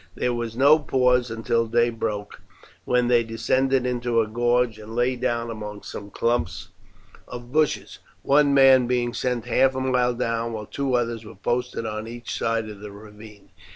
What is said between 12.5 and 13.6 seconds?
of the ravine.